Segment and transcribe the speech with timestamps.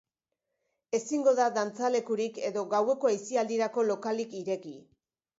[0.99, 4.73] Ezingo da dantzalekurik edo gaueko aisialdirako lokalik ireki.